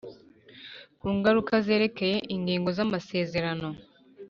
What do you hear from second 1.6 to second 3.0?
Zerekeye Ingingo Z